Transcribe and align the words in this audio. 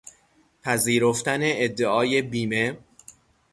پذیرفتن 0.63 1.39
ادعای 1.43 2.21
بیمه 2.21 2.77